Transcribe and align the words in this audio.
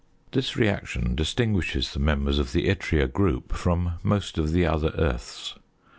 This 0.31 0.57
reaction 0.57 1.13
distinguishes 1.13 1.93
the 1.93 1.99
members 1.99 2.39
of 2.39 2.53
the 2.53 2.65
yttria 2.67 3.05
group 3.05 3.53
from 3.53 3.99
most 4.01 4.39
of 4.39 4.51
the 4.51 4.65
other 4.65 4.89
earths. 4.97 5.53